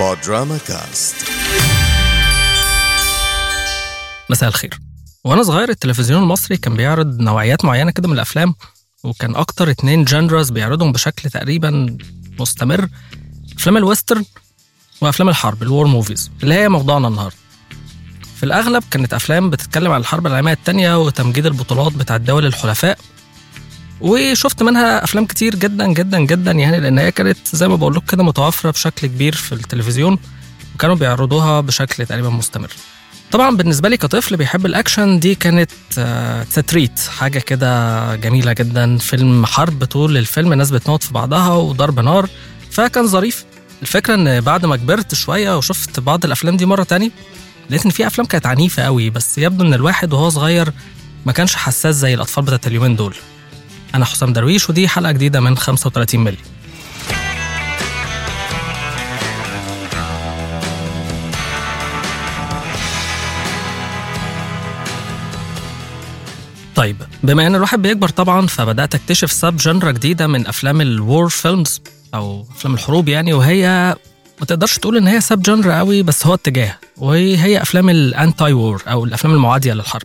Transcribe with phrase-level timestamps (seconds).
[0.00, 1.14] بودراما كاست
[4.30, 4.78] مساء الخير.
[5.24, 8.54] وأنا صغير التلفزيون المصري كان بيعرض نوعيات معينة كده من الأفلام
[9.04, 11.96] وكان أكتر اتنين genres بيعرضهم بشكل تقريبا
[12.40, 12.88] مستمر
[13.58, 14.24] أفلام ال western
[15.00, 17.36] وأفلام الحرب ال war movies اللي هي موضوعنا النهارده.
[18.36, 22.98] في الأغلب كانت أفلام بتتكلم عن الحرب العالمية الثانية وتمجيد البطولات بتاع الدول الحلفاء
[24.00, 28.06] وشفت منها أفلام كتير جدا جدا جدا يعني لأن هي كانت زي ما بقول لكم
[28.06, 30.18] كده متوفرة بشكل كبير في التلفزيون
[30.74, 32.70] وكانوا بيعرضوها بشكل تقريبا مستمر.
[33.30, 38.98] طبعا بالنسبة لي كطفل بيحب الأكشن دي كانت آه، تتريت حاجة كده جميلة جدا.
[38.98, 42.28] فيلم حرب طول الفيلم الناس بتموت في بعضها وضرب نار
[42.70, 43.44] فكان ظريف.
[43.82, 47.10] الفكرة إن بعد ما كبرت شوية وشفت بعض الأفلام دي مرة تاني
[47.70, 50.72] لقيت إن في أفلام كانت عنيفة قوي بس يبدو إن الواحد وهو صغير
[51.26, 53.14] ما كانش حساس زي الأطفال بتاعت اليومين دول.
[53.94, 56.36] أنا حسام درويش ودي حلقة جديدة من 35 ملي
[66.74, 71.80] طيب بما إن الواحد بيكبر طبعا فبدأت أكتشف sub-genre جديدة من أفلام ال war films
[72.14, 73.96] أو أفلام الحروب يعني وهي
[74.40, 79.04] ما تقدرش تقول إن هي sub-genre قوي بس هو اتجاه وهي أفلام ال anti-war أو
[79.04, 80.02] الأفلام المعادية للحرب.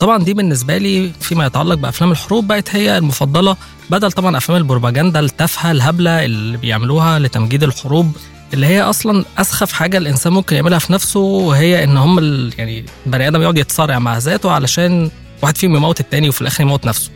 [0.00, 3.56] طبعا دي بالنسبة لي فيما يتعلق بأفلام الحروب بقت هي المفضلة
[3.90, 8.16] بدل طبعا أفلام البروباجندا التافهة الهبلة اللي بيعملوها لتمجيد الحروب
[8.54, 12.18] اللي هي أصلا أسخف حاجة الإنسان ممكن يعملها في نفسه وهي إن هم
[12.58, 15.10] يعني البني آدم يقعد يتصارع مع ذاته علشان
[15.42, 17.10] واحد فيهم يموت التاني وفي الآخر يموت نفسه.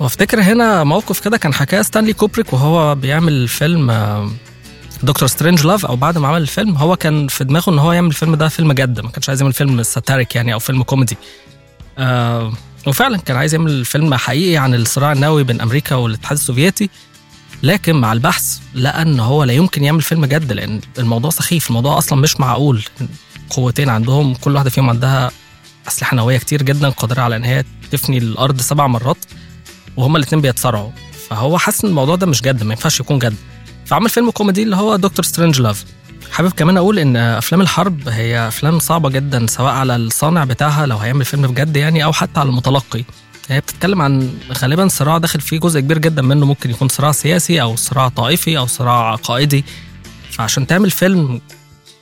[0.00, 4.30] وافتكر هنا موقف كده كان حكاه ستانلي كوبريك وهو بيعمل فيلم آه،
[5.02, 5.28] Dr.
[5.28, 8.48] Strangelove أو بعد ما عمل الفيلم هو كان في دماغه إن هو يعمل الفيلم ده
[8.48, 11.16] فيلم جد ما كانش عايز يعمل فيلم satiric يعني أو فيلم كوميدي.
[11.98, 12.52] آه
[12.86, 16.90] وفعلا كان عايز يعمل فيلم حقيقي عن الصراع النووي بين أمريكا والاتحاد السوفيتي
[17.62, 21.98] لكن مع البحث لقى إن هو لا يمكن يعمل فيلم جد لأن الموضوع سخيف الموضوع
[21.98, 22.84] أصلا مش معقول.
[23.50, 25.30] قوتين عندهم كل واحدة فيهم عندها
[25.88, 29.16] أسلحة نووية كتير جدا قادرة على إن هي تفني الأرض سبع مرات
[29.96, 30.90] وهما الاثنين بيتصارعوا.
[31.30, 33.34] فهو حاسس إن الموضوع ده مش جد ما ينفعش يكون جد.
[33.86, 35.24] فعمل فيلم كوميدي اللي هو Dr.
[35.24, 35.84] Strangelove
[36.34, 40.96] حابب كمان أقول إن أفلام الحرب هي أفلام صعبة جدا سواء على الصانع بتاعها لو
[40.96, 43.04] هيعمل فيلم بجد يعني أو حتى على المتلقي.
[43.48, 47.62] هي بتتكلم عن غالبا صراع داخل فيه جزء كبير جدا منه ممكن يكون صراع سياسي
[47.62, 49.64] أو صراع طائفي أو صراع عقائدي.
[50.30, 51.40] فعشان تعمل فيلم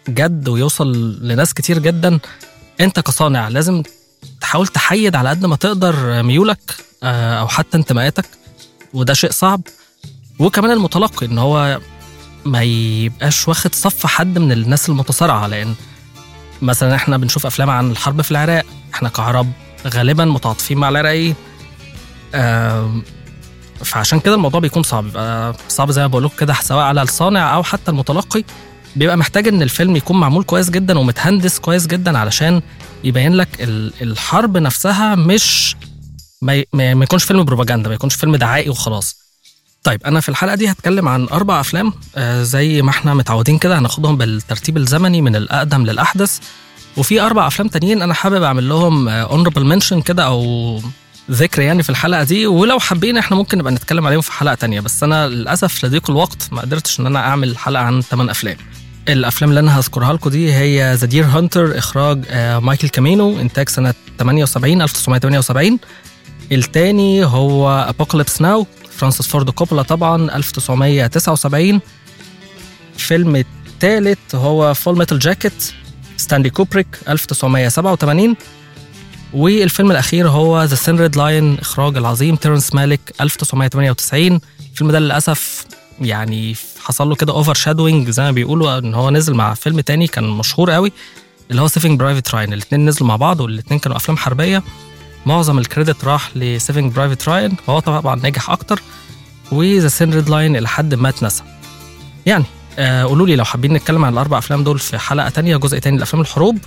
[0.08, 2.18] جد ويوصل لناس كتير جدا
[2.80, 3.82] أنت كصانع لازم
[4.40, 8.26] تحاول تحيد على قد ما تقدر ميولك آه، أو حتى انتماءاتك.
[8.94, 9.60] وده شيء صعب.
[10.38, 11.80] وكمان المتلقي إن هو
[12.44, 15.74] ما يبقاش واخد صف حد من الناس المتصارعة لأن
[16.62, 18.64] مثلا إحنا بنشوف أفلام عن الحرب في العراق
[18.94, 19.52] إحنا كعرب
[19.86, 21.34] غالبا متعاطفين مع العراقيين
[22.34, 23.02] آم،
[23.84, 27.54] فعشان كده الموضوع بيكون صعب بيبقى صعب زي ما بقول لكم كده سواء على الصانع
[27.54, 28.44] أو حتى المتلقي
[28.96, 32.62] بيبقى محتاج إن الفيلم يكون معمول كويس جدا ومتهندس كويس جدا علشان
[33.04, 35.76] يبين لك ال- الحرب نفسها مش
[36.42, 36.64] ما
[37.02, 39.21] يكونش فيلم بروباجندا ما يكونش فيلم دعائي وخلاص.
[39.84, 43.78] طيب أنا في الحلقة دي هتكلم عن أربع أفلام آه، زي ما إحنا متعودين كده
[43.78, 46.38] هناخدهم بالترتيب الزمني من الأقدم للأحدث.
[46.96, 50.80] وفي أربع أفلام تانيين أنا حابب أعمل لهم honorable mention كده أو
[51.30, 52.46] ذكر يعني في الحلقة دي.
[52.46, 56.48] ولو حابين إحنا ممكن نبقى نتكلم عليهم في حلقة تانية بس أنا للأسف لضيق الوقت
[56.52, 58.56] ما قدرتش إن أنا أعمل حلقة عن 8 أفلام.
[59.08, 63.68] الأفلام اللي أنا هذكرها لكم دي هي The Deer Hunter إخراج آه، مايكل تشيمينو إنتاج
[63.68, 65.78] سنة 78 1978
[66.52, 68.66] التاني هو Apocalypse Now
[69.02, 71.80] فرانسيس فورد كوبولا طبعا 1979
[72.94, 75.72] الفيلم الثالث هو Full Metal Jacket
[76.16, 78.36] ستانلي كوبريك 1987
[79.32, 84.40] والفيلم الأخير هو The Thin Red Line إخراج العظيم تيرنس مالك 1998
[84.72, 85.64] الفيلم ده للأسف
[86.00, 90.24] يعني حصل له كده overshadowing زي ما بيقولوا إن هو نزل مع فيلم تاني كان
[90.24, 90.92] مشهور قوي
[91.50, 94.62] اللي هو Saving Private Ryan الاثنين نزلوا مع بعض والاثنين كانوا أفلام حربية.
[95.26, 98.82] معظم ال credit راح ل Saving Private Ryan وهو طبعا نجح أكتر
[99.52, 101.42] و The Thin Red Line إلى حد ما اتنسى.
[102.26, 102.44] يعني
[102.78, 105.98] آه قولوا لي لو حابين نتكلم عن الأربع أفلام دول في حلقة تانية جزء تاني
[105.98, 106.58] لأفلام الحروب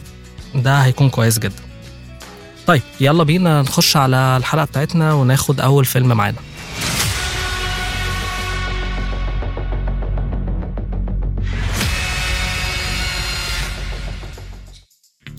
[0.55, 1.63] ده هيكون كويس جدا.
[2.67, 6.37] طيب يلا بينا نخش على الحلقة بتاعتنا وناخد أول فيلم معانا.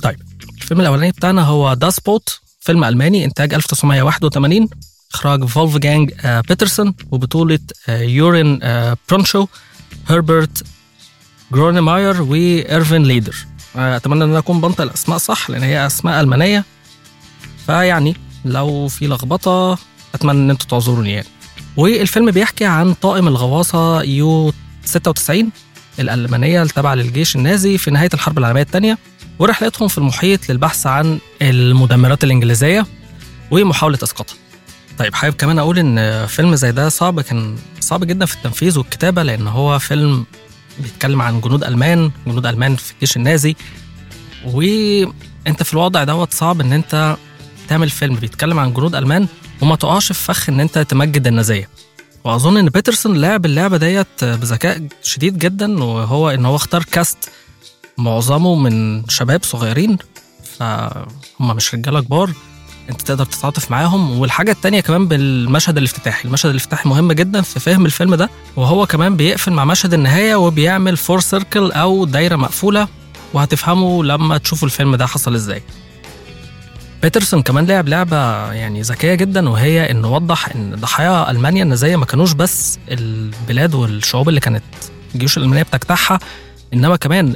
[0.02, 0.16] طيب
[0.60, 4.68] الفيلم الأولاني بتاعنا هو Das Boot فيلم ألماني إنتاج 1981
[5.14, 7.58] إخراج فولفجانج آه، بيترسون وبطولة
[7.88, 9.46] آه، يورجن آه، بروشنو
[10.08, 10.64] هربرت
[11.52, 13.36] جرونيماير وإيرفين ليدر.
[13.76, 16.64] أتمنى إن أنا أكون بنطق الأسماء صح لأن هي أسماء ألمانية.
[17.66, 19.78] فيعني لو في لخبطة
[20.14, 21.26] أتمنى إن أنتوا تعذروني يعني.
[21.76, 24.52] والفيلم بيحكي عن طاقم الغواصة U
[24.84, 25.50] 96
[25.98, 28.98] الألمانية التابعة للجيش النازي في نهاية الحرب العالمية الثانية.
[29.38, 32.86] ورحلتهم في المحيط للبحث عن المدمرات الإنجليزية
[33.50, 34.36] ومحاولة إسقاطها.
[34.98, 39.22] طيب حابب كمان أقول إن فيلم زي ده صعب كان صعب جدا في التنفيذ والكتابة
[39.22, 40.26] لأن هو فيلم
[40.78, 43.56] بيتكلم عن جنود ألمان جنود ألمان في الجيش النازي.
[44.44, 47.16] وأنت في الوضع دوت صعب إن أنت
[47.68, 49.26] تعمل فيلم بيتكلم عن جنود ألمان
[49.60, 51.68] وما تقعش في فخ إن أنت تمجد النازية.
[52.24, 57.30] وأظن إن بيترسون لعب اللعبة ديت بذكاء شديد جدا وهو إن هو اختار كاست
[57.98, 59.98] معظمه من شباب صغيرين.
[60.58, 61.06] فهم
[61.56, 62.30] مش رجالة كبار
[62.90, 64.18] انت تقدر تتعاطف معاهم.
[64.18, 66.28] والحاجة التانية كمان بالمشهد الافتتاحي.
[66.28, 70.96] المشهد الافتتاحي مهم جدا في فهم الفيلم ده وهو كمان بيقفل مع مشهد النهاية وبيعمل
[70.96, 72.88] فور سيركل أو دايرة مقفولة.
[73.32, 75.62] وهتفهموا لما تشوفوا الفيلم ده حصل إزاي.
[77.02, 82.04] بيترسون كمان لعب لعبة يعني ذكية جدا وهي إنه وضح إن ضحايا ألمانيا النازية ما
[82.04, 84.62] كانوش بس البلاد والشعوب اللي كانت
[85.14, 86.18] الجيوش الألمانية بتجتاحها
[86.74, 87.34] إنما كمان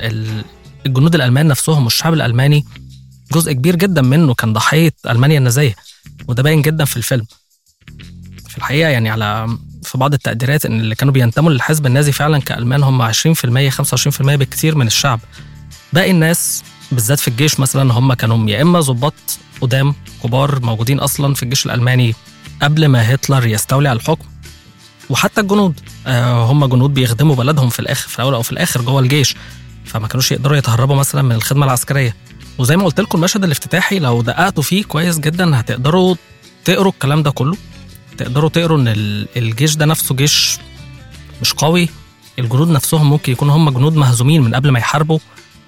[0.87, 2.65] الجنود الألمان نفسهم والشعب الألماني
[3.33, 5.75] جزء كبير جدا منه كان ضحية ألمانيا النازية
[6.29, 7.27] وده باين جدا في الفيلم.
[8.49, 12.83] في الحقيقة يعني على في بعض التقديرات إن اللي كانوا بينتموا للحزب النازي فعلا كألمان
[12.83, 13.17] هم 20% 25%
[14.21, 15.21] بالكثير من الشعب.
[15.93, 16.63] باقي الناس
[16.93, 19.15] بالذات في الجيش مثلا هم كانوا يا إما ضباط
[19.61, 22.15] قدام كبار موجودين أصلا في الجيش الألماني
[22.63, 24.25] قبل ما هتلر يستولي على الحكم
[25.11, 25.81] وحتى الجنود.
[26.07, 29.37] آه هم جنود بيخدموا بلدهم في الآخر في الأول أو في الآخر جوه الجيش.
[29.85, 32.17] فما كانوش يقدروا يتهربوا مثلا من الخدمة العسكرية.
[32.59, 36.15] وزي ما قلت لكم المشهد الافتتاحي لو دققتوا فيه كويس جدا هتقدروا
[36.65, 37.57] تقروا الكلام ده كله.
[38.19, 38.89] تقدروا تقروا إن
[39.37, 40.59] الجيش ده نفسه جيش
[41.43, 41.89] مش قوي.
[42.39, 45.19] الجنود نفسهم ممكن يكونوا هم جنود مهزومين من قبل ما يحاربوا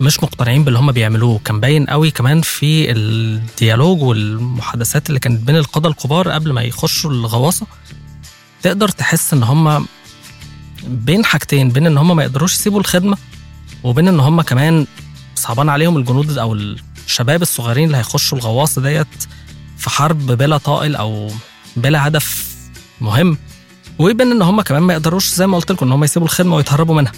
[0.00, 1.40] مش مقتنعين باللي هم بيعملوه.
[1.44, 7.10] كان باين قوي كمان في الديالوج والمحادثات اللي كانت بين القادة الكبار قبل ما يخشوا
[7.10, 7.66] الغواصة.
[8.62, 9.86] تقدر تحس إن هم
[10.86, 13.16] بين حاجتين بين إن هم ما يقدروش يسيبوا الخدمة
[13.82, 14.86] وبين إن هم كمان
[15.34, 16.54] صعبان عليهم الجنود أو
[17.06, 19.06] الشباب الصغيرين اللي هيخشوا الغواصة ديت
[19.78, 21.30] في حرب بلا طائل أو
[21.76, 22.46] بلا هدف
[23.00, 23.38] مهم.
[23.98, 26.94] وبين إن هم كمان ما يقدروش زي ما قلت لكم إن هم يسيبوا الخدمة ويتهربوا
[26.94, 27.12] منها.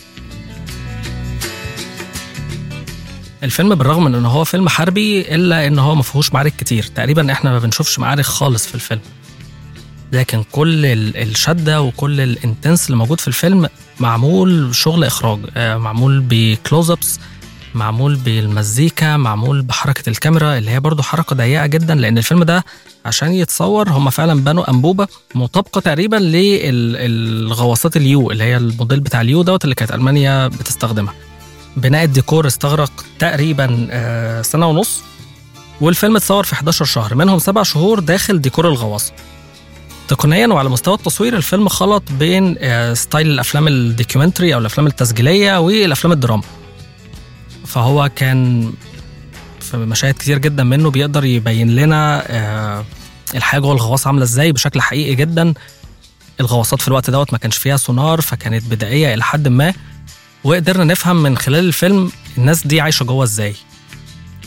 [3.43, 6.83] الفيلم بالرغم من إن هو فيلم حربي إلا إن هو ما فيهوش معارك كتير.
[6.83, 9.01] تقريبا إحنا ما بنشوفش معارك خالص في الفيلم.
[10.15, 13.69] لكن كل الشدة وكل الانتنس اللي موجود في الفيلم
[14.01, 15.39] معمول شغل إخراج.
[15.57, 17.21] معمول ب close ups
[17.75, 22.65] معمول بالمزيكا معمول بحركة الكاميرا اللي هي برضو حركة ضيقة جدا لأن الفيلم ده
[23.07, 29.21] عشان يتصور هم فعلا بنوا أنبوبة مطابقة تقريبا للغواصات ال U اللي هي الموديل بتاع
[29.21, 31.15] ال U دوت اللي كانت ألمانيا بتستخدمها.
[31.77, 33.89] بناء الديكور استغرق تقريبا
[34.43, 35.03] سنة ونص
[35.81, 39.13] والفيلم اتصور في 11 شهر منهم سبع شهور داخل ديكور الغواصة.
[40.09, 42.55] تقنيا وعلى مستوى التصوير الفيلم خلط بين
[42.95, 46.43] style الأفلام ال documentary أو الأفلام التسجيلية والأفلام الدراما.
[47.67, 48.73] فهو كان
[49.61, 52.25] في مشاهد كتير جدا منه بيقدر يبين لنا
[53.35, 55.55] الحاجة جوه الغواصه عاملة إزاي بشكل حقيقي جدا.
[56.41, 59.73] الغواصات في الوقت دوت ما كانش فيها سونار فكانت بدائية إلى حد ما.
[60.45, 63.55] وقدرنا نفهم من خلال الفيلم الناس دي عايشة جوه إزاي.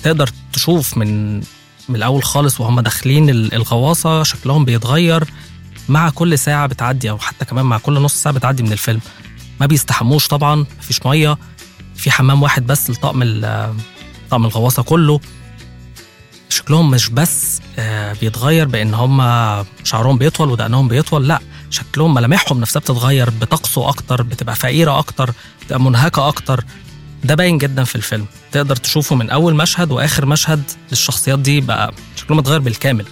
[0.04, 1.42] تقدر تشوف من
[1.90, 5.24] من الأول خالص وهم داخلين الغواصة شكلهم بيتغير
[5.90, 9.02] مع كل ساعة بتعدي أو حتى كمان مع كل نص ساعة بتعدي من الفيلم.
[9.60, 11.38] ما بيستحموش طبعا مفيش مية
[11.96, 13.42] في حمام واحد بس لطقم
[14.30, 15.20] طقم الغواصة كله.
[16.50, 17.62] شكلهم مش بس
[18.22, 19.22] بيتغير بأن هم
[19.84, 21.40] شعرهم بيطول ودقنهم بيطول لأ
[21.70, 26.64] شكلهم ملامحهم نفسها بتتغير بتقسو أكتر بتبقى فقيرة أكتر بتبقى منهكة أكتر.
[27.28, 28.26] ده باين جدا في الفيلم.
[28.52, 33.06] تقدر تشوفه من أول مشهد وآخر مشهد للشخصيات دي بقى شكلهم اتغير بالكامل.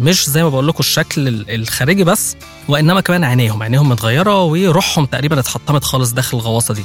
[0.00, 2.36] مش زي ما بقول لكم الشكل الخارجي بس
[2.68, 6.84] وإنما كمان عينيهم عينيهم متغيرة وروحهم تقريبا اتحطمت خالص داخل الغواصة دي.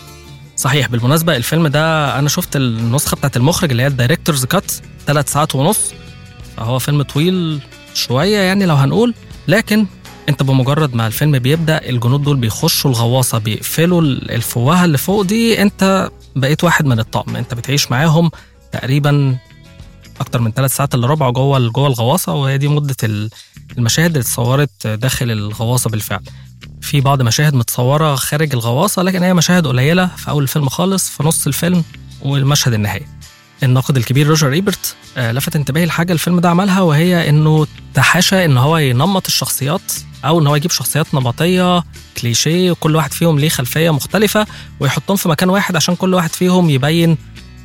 [0.57, 4.71] صحيح بالمناسبة الفيلم ده أنا شفت النسخة بتاعت المخرج اللي هي ال director's cut
[5.07, 5.93] ثلاث ساعات ونص.
[6.57, 7.59] فهو فيلم طويل
[7.93, 9.13] شوية يعني لو هنقول
[9.47, 9.85] لكن
[10.29, 16.09] أنت بمجرد ما الفيلم بيبدأ الجنود دول بيخشوا الغواصة بيقفلوا الفوهة اللي فوق دي أنت
[16.39, 17.35] بقيت واحد من الطاقم.
[17.35, 18.31] انت بتعيش معاهم
[18.71, 19.37] تقريبا
[20.21, 22.95] أكتر من ثلاث ساعات إلا ربع جوه جوه الغواصة وهي دي مدة
[23.77, 26.23] المشاهد اللي اتصورت داخل الغواصة بالفعل.
[26.81, 31.23] في بعض مشاهد متصورة خارج الغواصة لكن هي مشاهد قليلة في أول الفيلم خالص في
[31.23, 31.83] نص الفيلم
[32.21, 33.05] والمشهد النهائي.
[33.63, 38.77] الناقد الكبير روجر ايبرت لفت انتباهي لحاجة الفيلم ده عملها وهي إنه تحاشى إن هو
[38.77, 39.91] ينمط الشخصيات
[40.25, 41.83] أو إن هو يجيب شخصيات نمطية
[42.21, 44.47] كليشيه وكل واحد فيهم ليه خلفية مختلفة
[44.79, 47.17] ويحطهم في مكان واحد عشان كل واحد فيهم يبين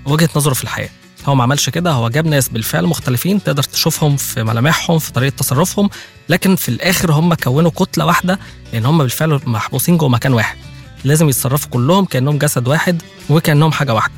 [0.05, 0.89] وجهة نظره في الحياة.
[1.27, 5.35] هو ما عملش كده هو جاب ناس بالفعل مختلفين تقدر تشوفهم في ملامحهم في طريقة
[5.37, 5.91] تصرفهم
[6.29, 8.39] لكن في الآخر هم كونوا كتلة واحدة
[8.73, 10.57] لأن هم بالفعل محبوسين جوه مكان واحد.
[11.05, 14.13] لازم يتصرفوا كلهم كأنهم جسد واحد وكأنهم حاجة واحدة.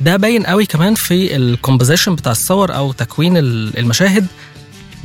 [0.00, 4.26] ده باين قوي كمان في الكومبوزيشن بتاع الصور أو تكوين المشاهد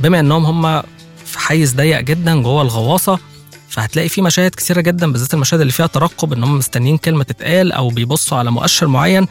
[0.00, 0.82] بما إنهم هم
[1.24, 3.18] في حيز ضيق جدا جوه الغواصة
[3.68, 7.72] فهتلاقي في مشاهد كثيره جدا بالذات المشاهد اللي فيها ترقب إن هم مستنيين كلمة تتقال
[7.72, 9.26] أو بيبصوا على مؤشر معين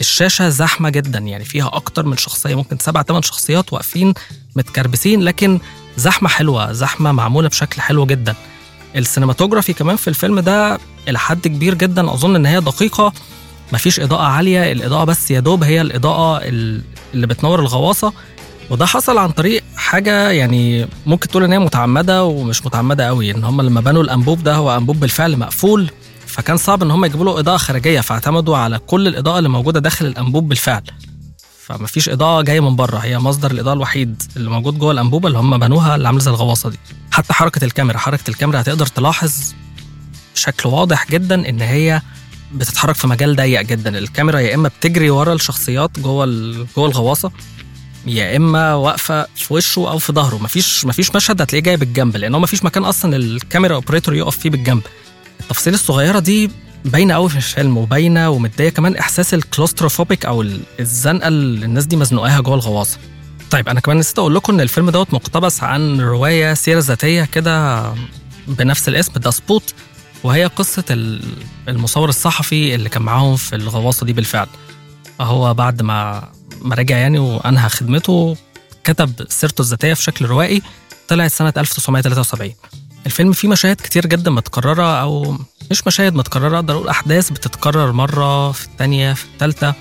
[0.00, 4.14] الشاشة زحمة جدا يعني فيها أكتر من شخصية ممكن سبع ثمان شخصيات واقفين
[4.56, 5.60] متكربسين لكن
[5.96, 8.34] زحمة حلوة زحمة معمولة بشكل حلو جدا.
[8.96, 13.12] السينماتوجرافي كمان في الفيلم ده إلى حد كبير جدا أظن إن هي دقيقة
[13.72, 18.12] مفيش إضاءة عالية الإضاءة بس يا دوب هي الإضاءة اللي بتنور الغواصة.
[18.70, 23.44] وده حصل عن طريق حاجة يعني ممكن تقول إن هي متعمدة ومش متعمدة قوي إن
[23.44, 25.90] هم لما بنوا الأنبوب ده هو أنبوب بالفعل مقفول
[26.26, 30.06] فكان صعب إن هم يجيبوا له إضاءة خارجية فاعتمدوا على كل الإضاءة اللي موجودة داخل
[30.06, 30.82] الأنبوب بالفعل.
[31.66, 35.58] فمفيش إضاءة جاية من بره هي مصدر الإضاءة الوحيد اللي موجود جوه الانبوبه اللي هم
[35.58, 36.78] بنوها اللي عاملة زي الغواصة دي.
[37.10, 39.32] حتى حركة الكاميرا حركة الكاميرا هتقدر تلاحظ
[40.34, 42.02] بشكل واضح جدا إن هي
[42.52, 43.98] بتتحرك في مجال ضيق جدا.
[43.98, 46.26] الكاميرا يا إما بتجري ورا الشخصيات جوه
[46.76, 47.32] جوه الغواصة
[48.06, 50.36] يا إما واقفة في وشه أو في ظهره.
[50.36, 54.38] مفيش مفيش مشهد هتلاقيه جاي بالجنب لأن هو مفيش مكان أصلا ال camera operator يقف
[54.38, 54.82] فيه بالجنب.
[55.40, 56.50] التفاصيل الصغيرة دي
[56.84, 60.44] باينة قوي في الفيلم وباينة ومدية كمان إحساس ال claustrophobic أو
[60.80, 62.98] الزنقة اللي الناس دي مزنوقاها جوه الغواصة.
[63.50, 67.84] طيب أنا كمان نسيت أقول لكم إن الفيلم دوت مقتبس عن رواية سيرة ذاتية كده
[68.48, 69.74] بنفس الاسم Das Boot
[70.24, 70.84] وهي قصة
[71.68, 74.46] المصور الصحفي اللي كان معاهم في الغواصة دي بالفعل.
[75.20, 76.28] هو بعد ما
[76.62, 78.36] ما رجع يعني وأنهى خدمته
[78.84, 80.62] كتب سيرته الذاتية في شكل روائي
[81.08, 82.52] طلعت سنة 1973
[83.06, 85.36] الفيلم فيه مشاهد كتير جدا متكررة أو
[85.70, 89.74] مش مشاهد متكررة أقدر أقول أحداث بتتكرر مرة في الثانية في الثالثه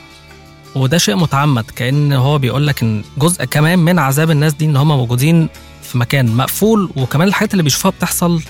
[0.75, 4.77] وده شيء متعمد كأن هو بيقول لك إن جزء كمان من عذاب الناس دي إن
[4.77, 5.49] هم موجودين
[5.83, 8.41] في مكان مقفول وكمان الحاجات اللي بيشوفوها بتحصل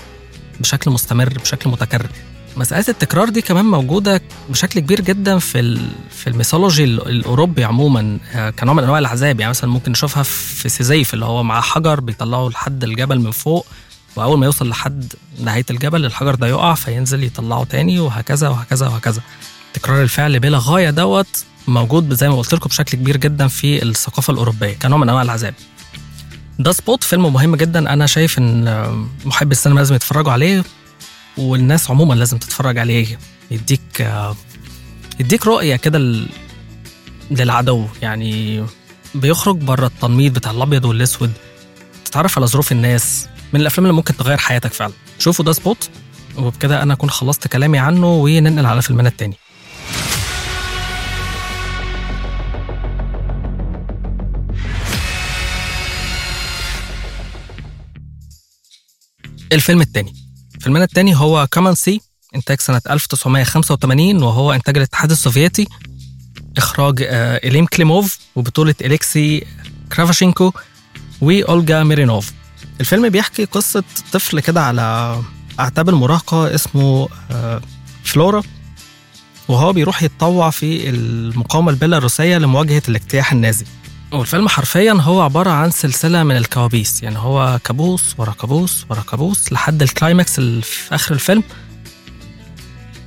[0.60, 2.08] بشكل مستمر بشكل متكرر.
[2.56, 8.50] مسألة التكرار دي كمان موجودة بشكل كبير جدا في في ال mythology الأوروبي عموما آه،
[8.50, 9.40] كنوع من أنواع العذاب.
[9.40, 13.66] يعني مثلا ممكن نشوفها في سيزيف اللي هو معاه حجر بيطلعه لحد الجبل من فوق
[14.16, 19.22] وأول ما يوصل لحد نهاية الجبل الحجر ده يقع فينزل يطلعه تاني وهكذا وهكذا وهكذا.
[19.74, 24.32] تكرار الفعل بلا غاية دوت موجود زي ما قلت لكم بشكل كبير جدا في الثقافة
[24.32, 25.54] الأوروبية كنوع من أنواع العذاب.
[26.58, 27.92] Das Boot فيلم مهم جدا.
[27.92, 30.64] أنا شايف إن محب السينما لازم يتفرجوا عليه
[31.36, 33.18] والناس عموما لازم تتفرج عليه.
[33.50, 34.12] يديك
[35.20, 36.26] يديك رؤية كده
[37.30, 37.86] للعدو.
[38.02, 38.64] يعني
[39.14, 41.32] بيخرج بره التنميط بتاع الأبيض والأسود.
[42.04, 43.28] تتعرف على ظروف الناس.
[43.52, 44.92] من الأفلام اللي ممكن تغير حياتك فعلا.
[45.18, 45.90] شوفوا ده سبوت
[46.36, 49.36] وبكده أنا أكون خلصت كلامي عنه وننقل على فيلمنا التاني.
[59.52, 60.14] الفيلم التاني.
[60.60, 62.00] فيلمنا التاني هو Come and See
[62.34, 65.68] إنتاج سنة 1985 وهو إنتاج الاتحاد السوفيتي.
[66.58, 69.46] إخراج آه، إليم كليموف وبطولة إليكسي
[69.92, 70.52] كرافاشينكو
[71.20, 72.32] وأولجا ميرينوف.
[72.80, 75.16] الفيلم بيحكي قصة طفل كده على
[75.60, 77.60] أعتاب المراهقة اسمه آه،
[78.04, 78.42] فلورا.
[79.48, 83.64] وهو بيروح يتطوع في المقاومة البيلاروسية لمواجهة الاجتياح النازي.
[84.12, 87.02] والفيلم حرفيا هو عبارة عن سلسلة من الكوابيس.
[87.02, 91.42] يعني هو كابوس ورا كابوس ورا كابوس لحد ال climax اللي في آخر الفيلم.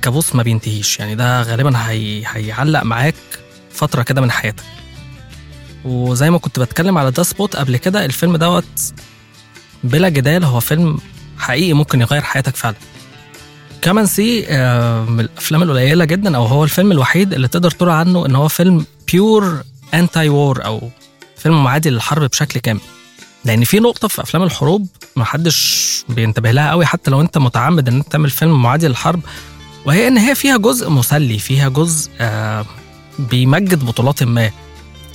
[0.02, 0.98] كابوس ما بينتهيش.
[0.98, 2.22] يعني ده غالبا هي...
[2.26, 3.14] هيعلق معاك
[3.72, 4.64] فترة كده من حياتك.
[5.84, 8.92] وزي ما كنت بتكلم على Das Boot قبل كده الفيلم دوت
[9.84, 10.98] بلا جدال هو فيلم
[11.38, 12.76] حقيقي ممكن يغير حياتك فعلا.
[13.82, 17.88] Come and See آه، من الأفلام القليلة جدا أو هو الفيلم الوحيد اللي تقدر تقول
[17.88, 19.62] عنه إن هو فيلم pure
[19.94, 20.90] anti-war أو
[21.36, 22.80] فيلم معادي للحرب بشكل كامل.
[23.44, 27.88] لأن في نقطة في أفلام الحروب ما حدش بينتبه لها قوي حتى لو أنت متعمد
[27.88, 29.20] إن أنت تعمل فيلم معادي للحرب
[29.86, 32.66] وهي إن هي فيها جزء مسلي فيها جزء آه
[33.18, 34.50] بيمجد بطولات ما.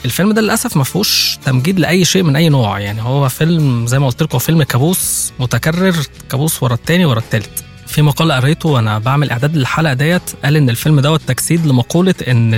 [0.06, 4.00] الفيلم ده للأسف ما فيهوش تمجيد لأي شيء من أي نوع يعني هو فيلم زي
[4.00, 5.96] ما قلت لكم فيلم كابوس متكرر
[6.30, 7.64] كابوس ورا التاني ورا التالت.
[7.88, 12.54] في مقال قريته وأنا بعمل إعداد للحلقة ديت قال إن الفيلم دوت تجسيد لمقولة إن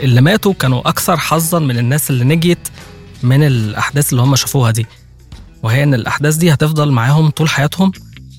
[0.00, 2.68] اللي ماتوا كانوا أكثر حظا من الناس اللي نجيت
[3.22, 4.86] من الأحداث اللي هم شافوها دي.
[5.62, 7.92] وهي إن الأحداث دي هتفضل معاهم طول حياتهم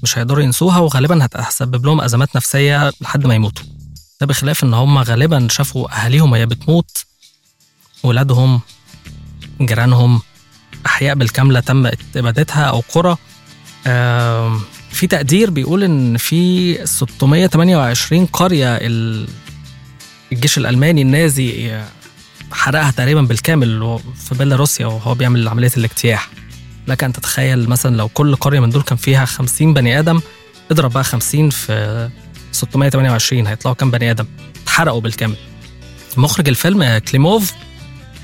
[0.03, 3.65] مش هيقدروا ينسوها وغالبا هتسبب لهم أزمات نفسية لحد ما يموتوا.
[4.21, 7.05] ده بخلاف إن هم غالبا شافوا أهاليهم وهي بتموت
[8.03, 8.61] ولادهم
[9.61, 10.21] جيرانهم
[10.85, 13.17] أحياء بالكاملة تم إبادتها أو قرى.
[14.97, 18.79] في تقدير بيقول إن في 628 قرية
[20.31, 21.79] الجيش الألماني النازي
[22.51, 26.29] حرقها تقريبا بالكامل في بيلاروسيا وهو بيعمل عملية الاجتياح.
[26.87, 30.21] لك أن تتخيل مثلا لو كل قرية من دول كان فيها 50 بني آدم
[30.71, 32.09] اضرب بقى 50 في
[32.51, 34.25] 628 هيطلعوا كام بني آدم؟
[34.63, 35.35] اتحرقوا بالكامل.
[36.17, 37.53] مخرج الفيلم كليموف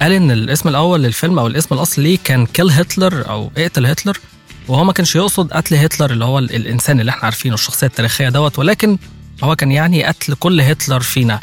[0.02, 4.18] قال إن الاسم الأول للفيلم أو الاسم الأصلي ليه كان كيل هتلر أو اقتل هتلر.
[4.68, 8.30] وهو ما كانش يقصد قتل هتلر اللي هو ال- الإنسان اللي إحنا عارفينه الشخصية التاريخية
[8.30, 8.60] دوت.
[8.60, 8.98] ولكن
[9.44, 11.40] هو كان يعني قتل كل هتلر فينا.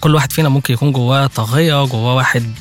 [0.00, 2.54] كل واحد فينا ممكن يكون جواه طاغية جواه واحد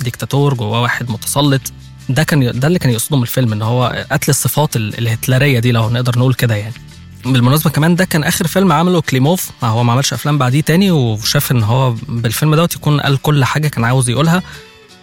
[0.00, 1.60] ديكتاتور جواه واحد متسلط.
[2.08, 5.72] ده كان ده اللي كان يقصده من الفيلم إن هو قتل الصفات ال- الهتلرية دي
[5.72, 6.74] لو نقدر نقول كده يعني.
[7.24, 9.50] بالمناسبة كمان ده كان آخر فيلم عمله كليموف.
[9.62, 13.44] ما هو ما عملش أفلام بعديه تاني وشاف إن هو بالفيلم دوت يكون قال كل
[13.44, 14.42] حاجة كان عاوز يقولها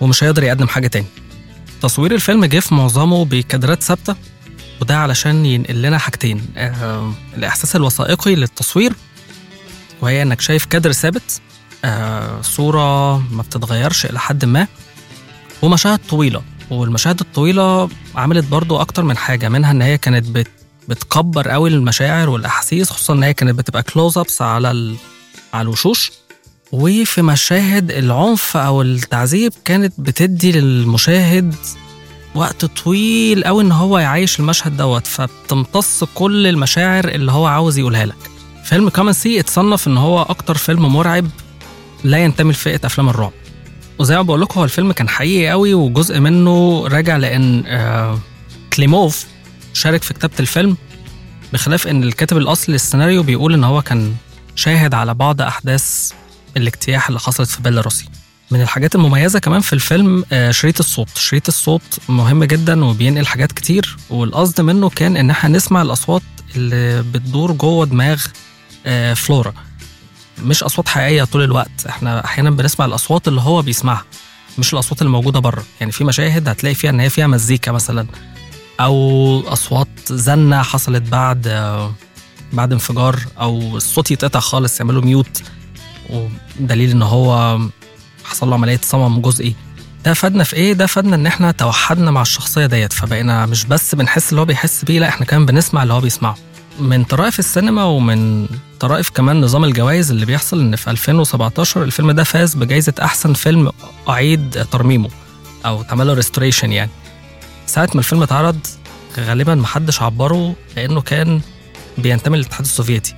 [0.01, 1.05] ومش هيقدر يقدم حاجة تاني.
[1.81, 4.15] تصوير الفيلم جه في معظمه بكادرات ثابتة
[4.81, 8.93] وده علشان ينقل لنا حاجتين آه الإحساس الوثائقي للتصوير
[10.01, 11.41] وهي إنك شايف كادر ثابت
[11.85, 14.67] آه صورة ما بتتغيرش إلى حد ما
[15.61, 20.47] ومشاهد طويلة والمشاهد الطويلة عملت برضو أكتر من حاجة منها إن هي كانت بت
[20.87, 24.95] بتكبر قوي المشاعر والأحاسيس خصوصا إن هي كانت بتبقى كلوز ابس على ال...
[25.53, 26.11] على الوشوش.
[26.71, 31.55] وفي مشاهد العنف أو التعذيب كانت بتدي للمشاهد
[32.35, 38.05] وقت طويل قوي إن هو يعيش المشهد دوت فبتمتص كل المشاعر اللي هو عاوز يقولها
[38.05, 38.29] لك.
[38.63, 41.27] فيلم Come and See اتصنف إن هو أكتر فيلم مرعب
[42.03, 43.31] لا ينتمي لفئة أفلام الرعب.
[43.99, 48.19] وزي ما بقول لكم هو الفيلم كان حقيقي قوي وجزء منه راجع لأن آه
[48.73, 49.25] كليموف
[49.73, 50.77] شارك في كتابة الفيلم
[51.53, 54.15] بخلاف إن الكاتب الاصلي للسيناريو بيقول إن هو كان
[54.55, 56.11] شاهد على بعض أحداث
[56.61, 58.05] الاجتياح اللي حصلت في بيلاروسي.
[58.51, 61.17] من الحاجات المميزة كمان في الفيلم آه، شريط الصوت.
[61.17, 66.21] شريط الصوت مهم جدا وبينقل حاجات كتير والقصد منه كان إن إحنا نسمع الأصوات
[66.55, 68.25] اللي بتدور جوه دماغ
[68.85, 69.53] آه، فلورا.
[70.43, 71.85] مش أصوات حقيقية طول الوقت.
[71.89, 74.05] إحنا أحيانا بنسمع الأصوات اللي هو بيسمعها
[74.57, 75.63] مش الأصوات اللي موجوده بره.
[75.79, 78.07] يعني في مشاهد هتلاقي فيها إن هي فيها مزيكا مثلا
[78.79, 81.93] أو أصوات زنة حصلت بعد آه،
[82.53, 85.41] بعد انفجار أو الصوت يتقطع خالص يعملوا ميوت.
[86.09, 87.59] ودليل إن هو
[88.25, 89.55] حصل له عملية صمم جزئي.
[90.05, 92.93] ده فادنا في إيه؟ ده فادنا إن إحنا توحدنا مع الشخصية ديت.
[92.93, 96.35] فبقينا مش بس بنحس اللي هو بيحس بيه لا إحنا كمان بنسمع اللي هو بيسمعه.
[96.79, 98.47] من طرائف السينما ومن
[98.79, 103.71] طرائف كمان نظام الجوائز اللي بيحصل إن في 2017 الفيلم ده فاز بجائزه أحسن فيلم
[104.09, 105.09] أعيد ترميمه
[105.65, 106.91] أو اتعمل ريستوريشن يعني.
[107.65, 108.59] ساعة ما الفيلم اتعرض
[109.19, 111.41] غالبا محدش عبره لأنه كان
[111.97, 113.15] بينتمي للاتحاد السوفيتي.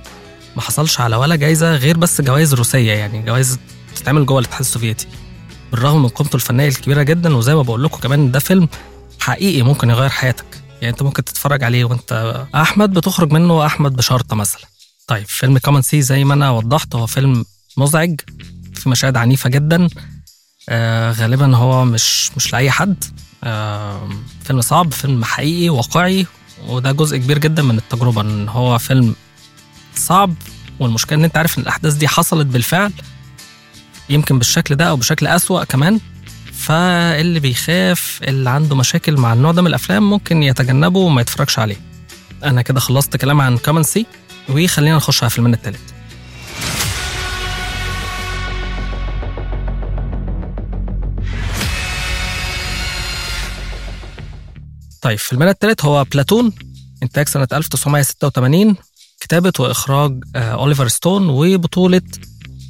[0.56, 3.58] ما حصلش على ولا جايزة غير بس جوائز روسية يعني جوائز
[3.92, 5.06] بتتعمل جوه الاتحاد السوفيتي.
[5.70, 8.68] بالرغم من قيمته الفنية الكبيرة جدا وزي ما بقول لكم كمان ده فيلم
[9.20, 10.44] حقيقي ممكن يغير حياتك.
[10.80, 14.62] يعني انت ممكن تتفرج عليه وانت أحمد بتخرج منه أحمد بشرطة مثلا.
[15.06, 17.44] طيب فيلم Come and See زي ما أنا وضحت هو فيلم
[17.76, 18.20] مزعج
[18.74, 19.88] في مشاهد عنيفة جدا.
[20.68, 23.04] آه غالبا هو مش مش لأي حد.
[23.44, 24.08] آه
[24.44, 26.26] فيلم صعب فيلم حقيقي واقعي
[26.68, 29.14] وده جزء كبير جدا من التجربة إن هو فيلم
[29.94, 30.34] صعب
[30.80, 32.92] والمشكلة إن أنت عارف إن الأحداث دي حصلت بالفعل
[34.08, 36.00] يمكن بالشكل ده أو بشكل أسوأ كمان.
[36.52, 41.76] فاللي بيخاف اللي عنده مشاكل مع النوع ده من الأفلام ممكن يتجنبه وما يتفرجش عليه.
[42.44, 44.06] أنا كده خلصت كلام عن Come and See
[44.48, 45.94] وخلينا نخش على فيلمنا التالت.
[55.00, 56.52] طيب فيلمنا التالت هو بلاتون
[57.02, 58.76] انتاج سنة 1986
[59.22, 62.02] كتابة وإخراج آه، أوليفر ستون وبطولة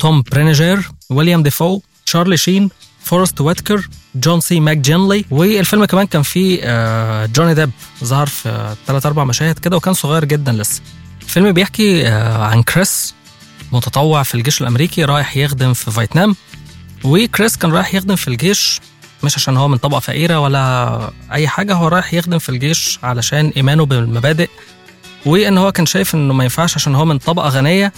[0.00, 6.60] توم برينجر ويليام دافو تشارلي شين فورست ويتكر جون سي ماكجينلي والفيلم كمان كان فيه
[6.62, 7.70] آه، جوني ديب
[8.04, 10.82] ظهر في ثلاث أربع مشاهد كده وكان صغير جدا لسه.
[11.22, 13.14] الفيلم بيحكي آه، عن كريس
[13.72, 16.36] متطوع في الجيش الأمريكي رايح يخدم في فيتنام
[17.04, 18.80] وكريس كان رايح يخدم في الجيش
[19.24, 23.52] مش عشان هو من طبقة فقيرة ولا أي حاجة هو رايح يخدم في الجيش علشان
[23.56, 24.48] إيمانه بالمبادئ
[25.26, 27.92] وإن هو كان شايف إنه ما ينفعش عشان هو من طبقة غنية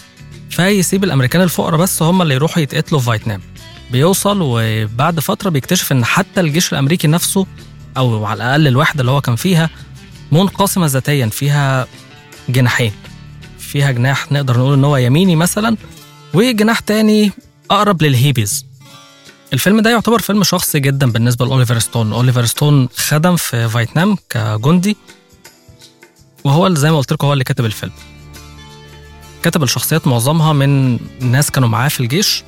[0.51, 3.41] فيسيب الأمريكان الفقراء بس هم اللي يروحوا يتقتلوا في فيتنام.
[3.91, 7.47] بيوصل وبعد فترة بيكتشف إن حتى الجيش الأمريكي نفسه
[7.97, 9.71] أو على الأقل الوحدة اللي هو كان فيها
[10.33, 11.87] منقسمة ذاتيا فيها
[12.49, 12.93] جناحين.
[13.59, 15.77] فيها جناح نقدر نقول إن هو يميني مثلا
[16.35, 17.33] وجناح تاني
[17.71, 18.67] أقرب للهيبيز.
[19.53, 22.13] الفيلم ده يعتبر فيلم شخصي جدا بالنسبة لأوليفر ستون.
[22.13, 24.97] أوليفر ستون خدم في فيتنام كجندي.
[26.45, 27.93] وهو زي ما قلت لكم هو اللي كاتب الفيلم.
[29.43, 32.45] كتب الشخصيات معظمها من ناس كانوا معاه في الجيش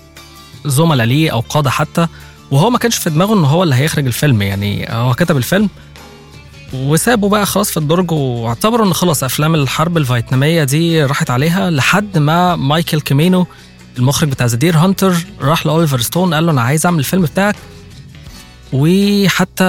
[0.64, 2.06] زملاء ليه أو قادة حتى
[2.50, 4.86] وهو ما كانش في دماغه إن هو اللي هيخرج الفيلم يعني.
[4.90, 5.68] هو كتب الفيلم
[6.74, 12.18] وسابه بقى خلاص في الدرج واعتبروا إن خلاص أفلام الحرب الفيتنامية دي راحت عليها لحد
[12.18, 13.46] ما مايكل كيمينو
[13.98, 17.56] المخرج بتاع The Deer Hunter راح لأوليفر ستون قال له أنا عايز أعمل الفيلم بتاعك.
[18.72, 19.64] وحتى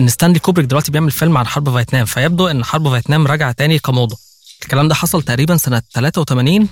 [0.00, 3.52] إن إن ستانلي كوبريك دلوقتي بيعمل فيلم عن حرب فيتنام فيبدو إن حرب فيتنام راجعة
[3.52, 4.16] تاني كموضة.
[4.62, 6.68] الكلام ده حصل تقريبا سنة 83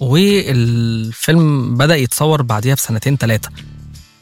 [0.00, 3.50] والفيلم بدأ يتصور بعديها بسنتين ثلاثة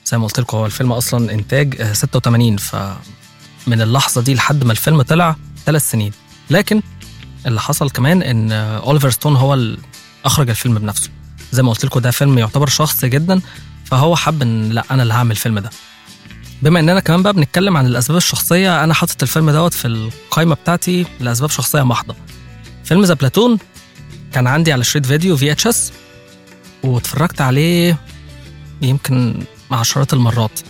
[0.06, 5.02] زي ما قلت لكم هو الفيلم أصلا إنتاج 86 فمن اللحظة دي لحد ما الفيلم
[5.02, 6.12] طلع ثلاث سنين.
[6.50, 6.82] لكن
[7.46, 9.78] اللي حصل كمان إن أوليفر ستون هو اللي
[10.24, 11.10] أخرج الفيلم بنفسه.
[11.52, 13.40] زي ما قلت لكم ده فيلم يعتبر شخصي جدا
[13.84, 15.70] فهو حب إن لأ أنا اللي هعمل الفيلم ده.
[16.64, 21.06] بما اننا كمان بقى بنتكلم عن الأسباب الشخصية أنا حاطط الفيلم دوت في القائمه بتاعتي
[21.20, 22.16] لأسباب شخصية محضة.
[22.84, 23.58] فيلم The Platoon
[24.32, 25.92] كان عندي على شريط فيديو VHS
[26.82, 27.98] واتفرجت عليه
[28.82, 30.60] يمكن عشرات المرات.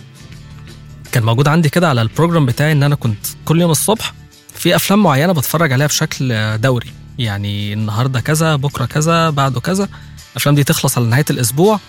[1.11, 4.13] كان موجود عندي كده على ال program بتاعي إن أنا كنت كل يوم الصبح
[4.53, 6.91] في أفلام معينة بتفرج عليها بشكل دوري.
[7.19, 9.89] يعني النهارده كذا بكرة كذا بعده كذا.
[10.31, 11.79] الأفلام دي تخلص على نهاية الأسبوع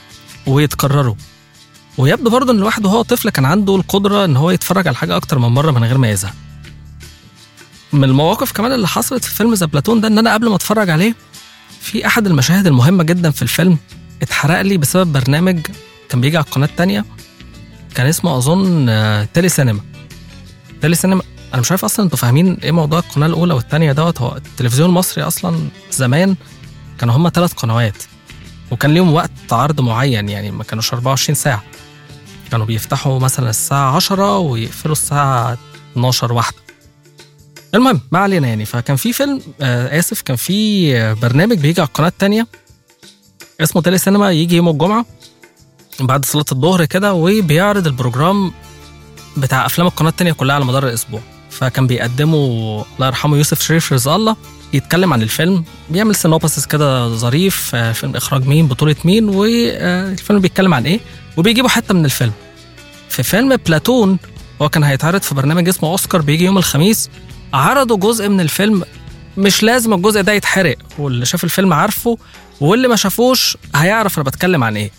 [0.46, 1.14] ويتكرروا.
[1.98, 5.38] ويبدو برضه إن الواحد وهو طفل كان عنده القدرة إن هو يتفرج على حاجة أكتر
[5.38, 6.34] من مرة من غير ما يزهق.
[7.92, 10.90] من المواقف كمان اللي حصلت في فيلم The Platoon ده إن أنا قبل ما أتفرج
[10.90, 11.14] عليه
[11.80, 13.78] في أحد المشاهد المهمة جدا في الفيلم
[14.22, 15.60] اتحرق لي بسبب برنامج
[16.08, 17.04] كان بيجي على القناة التانية
[17.94, 18.86] كان اسمه أظن
[19.34, 19.80] تيلي سينما
[20.82, 21.22] تيلي سينما
[21.54, 25.24] أنا مش عارف أصلا أنتوا فاهمين إيه موضوع القناة الأولى والثانيه دوت هو التلفزيون المصري
[25.24, 25.58] أصلا
[25.92, 26.36] زمان
[26.98, 28.02] كانوا هما ثلاث قنوات
[28.70, 31.62] وكان ليهم وقت عرض معين يعني ما كانوش 24 ساعة.
[32.50, 35.58] كانوا بيفتحوا مثلا الساعة 10 ويقفلوا الساعة
[35.92, 36.56] 12 واحدة.
[37.74, 38.64] المهم ما علينا يعني.
[38.64, 42.46] فكان في فيلم آه آسف كان في برنامج بيجي على القناة الثانية
[43.60, 45.06] اسمه تيلي سينما يجي يوم الجمعة
[46.00, 48.52] بعد صلاة الظهر كده وبيعرض ال program
[49.36, 51.20] بتاع أفلام القناة الثانية كلها على مدار الأسبوع.
[51.50, 52.36] فكان بيقدمه
[52.96, 54.36] الله يرحمه يوسف شريف رزق الله
[54.72, 60.86] يتكلم عن الفيلم بيعمل synopsis كده ظريف فيلم إخراج مين بطولة مين والفيلم بيتكلم عن
[60.86, 61.00] إيه؟
[61.36, 62.32] وبيجيبوا حتة من الفيلم.
[63.08, 64.18] في فيلم بلاتون
[64.62, 67.10] هو كان هيتعرض في برنامج اسمه أوسكار بيجي يوم الخميس
[67.54, 68.84] عرضوا جزء من الفيلم
[69.36, 72.18] مش لازم الجزء ده يتحرق واللي شاف الفيلم عارفه
[72.60, 74.90] واللي ما شافوش هيعرف أنا بتكلم عن إيه.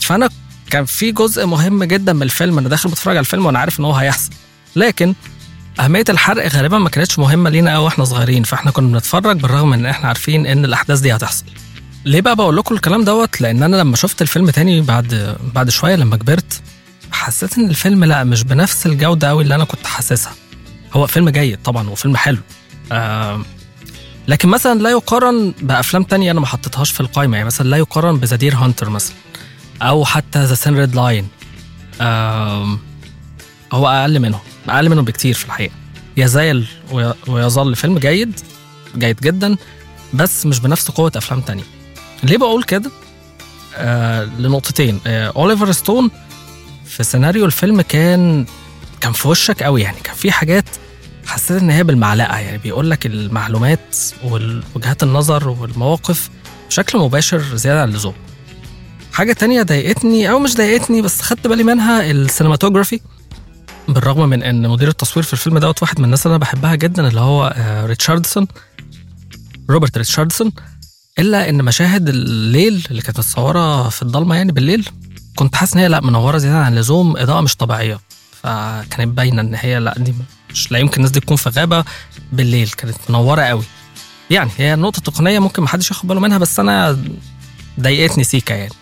[0.00, 0.28] فأنا
[0.70, 3.84] كان في جزء مهم جدا من الفيلم أنا داخل بتفرج على الفيلم وأنا عارف إن
[3.84, 4.30] هو هيحصل.
[4.76, 5.14] لكن
[5.80, 9.78] أهمية الحرق غالبا ما كانتش مهمة لينا قوي وإحنا صغيرين فإحنا كنا بنتفرج بالرغم من
[9.78, 11.44] إن إحنا عارفين إن الأحداث دي هتحصل.
[12.06, 15.96] ليه بقى بقول لكم الكلام دوت؟ لأن أنا لما شفت الفيلم تاني بعد بعد شوية
[15.96, 16.62] لما كبرت
[17.12, 20.32] حسيت إن الفيلم لأ مش بنفس الجودة قوي اللي أنا كنت حاسسها.
[20.92, 22.38] هو فيلم جيد طبعا وفيلم حلو.
[22.92, 23.42] آه
[24.28, 28.18] لكن مثلا لا يقارن بأفلام تانية أنا ما حطيتهاش في القائمه يعني مثلا لا يقارن
[28.18, 29.14] ب The Deer Hunter مثلا
[29.82, 31.28] أو حتى The Thin Red Line.
[33.72, 35.74] هو أقل منهم أقل منهم بكتير في الحقيقة.
[36.16, 36.66] يزال
[37.28, 38.40] ويظل فيلم جيد
[38.98, 39.56] جيد جدا
[40.14, 41.75] بس مش بنفس قوة أفلام تانية.
[42.22, 42.90] ليه بقول كده؟
[43.76, 45.00] آه لنقطتين.
[45.06, 46.10] آه أوليفر ستون
[46.84, 48.46] في سيناريو الفيلم كان
[49.00, 50.00] كان في وشك قوي يعني.
[50.04, 50.64] كان في حاجات
[51.26, 52.58] حسيت إن هي بالمعلقة يعني.
[52.58, 56.30] بيقول لك المعلومات ووجهات النظر والمواقف
[56.68, 58.14] بشكل مباشر زيادة عن اللزوم.
[59.12, 63.00] حاجة تانية ضايقتني أو مش ضايقتني بس خدت بالي منها ال cinematography.
[63.88, 67.08] بالرغم من إن مدير التصوير في الفيلم دوت واحد من الناس اللي أنا بحبها جدا
[67.08, 67.54] اللي هو
[67.86, 68.46] ريتشاردسون
[69.70, 70.52] روبرت ريتشاردسون.
[71.18, 74.88] إلا إن مشاهد الليل اللي كانت متصورة في الضلمة يعني بالليل
[75.36, 78.00] كنت حاسس إن هي لأ منورة زيادة عن اللزوم إضاءة مش طبيعية.
[78.42, 80.14] فكانت باينة إن هي لأ دي
[80.50, 81.84] مش لا يمكن الناس دي تكون في غابة
[82.32, 83.64] بالليل كانت منورة قوي.
[84.30, 86.98] يعني هي نقطة تقنية ممكن محدش ياخد باله منها بس أنا
[87.80, 88.72] ضايقتني سيكا يعني.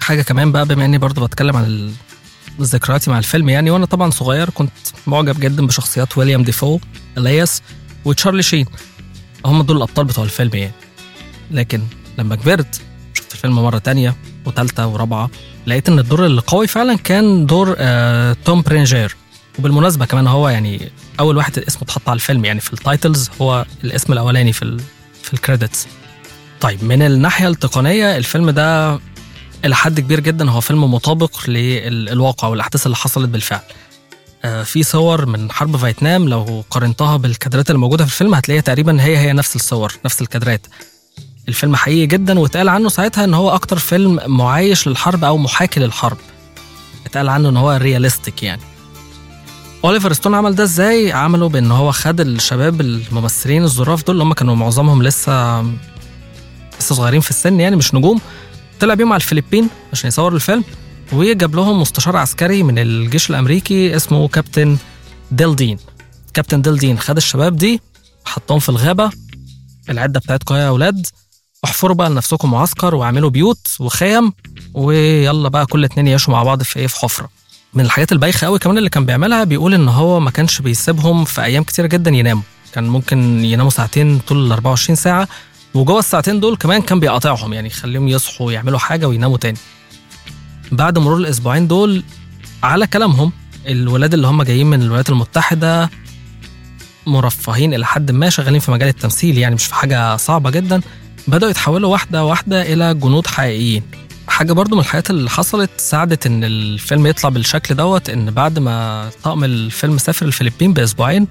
[0.00, 1.92] حاجة كمان بقى بما إني برضو بتكلم عن
[2.60, 4.72] ذكرياتي مع الفيلم يعني وأنا طبعا صغير كنت
[5.06, 6.78] معجب جدا بشخصيات ويليام ديفو
[7.18, 7.62] إلياس
[8.04, 8.66] وتشارلي شين.
[9.46, 10.72] هم دول الأبطال بتوع الفيلم يعني.
[11.50, 11.82] لكن
[12.18, 12.80] لما كبرت
[13.14, 15.30] شفت الفيلم مرة تانية وثالثه ورابعة
[15.66, 19.16] لقيت إن الدور اللي قوي فعلا كان دور آه توم برينجير.
[19.58, 23.66] وبالمناسبة كمان هو يعني أول واحد اسمه اتحط على الفيلم يعني في ال titles هو
[23.84, 24.80] الاسم الأولاني في ال
[25.22, 25.86] في ال credits.
[26.60, 28.98] طيب من الناحية التقنية الفيلم ده
[29.64, 33.60] إلى حد كبير جدا هو فيلم مطابق للواقع والأحداث اللي حصلت بالفعل.
[34.44, 39.02] آه في صور من حرب فيتنام لو قارنتها بالكادرات اللي موجوده في الفيلم هتلاقيها تقريبا
[39.02, 40.66] هي هي نفس الصور نفس الكادرات.
[41.48, 46.16] الفيلم حقيقي جدا واتقال عنه ساعتها إن هو أكتر فيلم معايش للحرب أو محاكي للحرب.
[47.06, 48.62] اتقال عنه إن هو realistic يعني.
[49.84, 54.32] أوليفر ستون عمل ده إزاي؟ عمله بإن هو خد الشباب الممثلين الظراف دول اللي هم
[54.32, 55.62] كانوا معظمهم لسه
[56.80, 58.20] لسه صغيرين في السن يعني مش نجوم.
[58.80, 60.64] طلع بيهم على الفلبين عشان يصوروا الفيلم
[61.12, 64.76] وجاب لهم مستشار عسكري من الجيش الأمريكي اسمه كابتن
[65.30, 65.78] ديل داي
[66.34, 67.80] كابتن ديل داي خد الشباب دي
[68.24, 69.10] حطهم في الغابة
[69.90, 71.06] العدة بتاعتكم يا أولاد.
[71.66, 74.32] احفروا بقى لنفسكم معسكر واعملوا بيوت وخيم
[74.74, 77.28] ويلا بقى كل اتنين يعيشوا مع بعض في إيه في حفرة.
[77.74, 81.42] من الحاجات البايخة قوي كمان اللي كان بيعملها بيقول إن هو ما كانش بيسيبهم في
[81.44, 82.42] أيام كتيرة جدا يناموا.
[82.72, 85.28] كان ممكن يناموا ساعتين طول ال 24 ساعة
[85.74, 89.58] وجوه الساعتين دول كمان كان بيقاطعهم يعني يخليهم يصحوا يعملوا حاجة ويناموا تاني.
[90.72, 92.04] بعد مرور الأسبوعين دول
[92.62, 93.32] على كلامهم
[93.66, 95.90] الولاد اللي هم جايين من الولايات المتحدة
[97.06, 100.80] مرفهين إلى حد ما شغالين في مجال التمثيل يعني مش في حاجة صعبة جدا.
[101.28, 103.82] بدأوا يتحولوا واحدة واحدة إلى جنود حقيقيين.
[104.28, 109.10] حاجة برضو من الحاجات اللي حصلت ساعدت إن الفيلم يطلع بالشكل دوت إن بعد ما
[109.22, 111.26] طاقم الفيلم سافر الفلبين بأسبوعين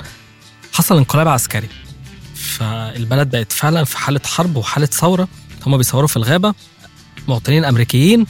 [0.73, 1.67] حصل انقلاب عسكري.
[2.35, 5.27] فالبلد بقت فعلا في حالة حرب وحالة ثورة.
[5.65, 6.53] هم بيصوروا في الغابة
[7.27, 8.25] مواطنين أمريكيين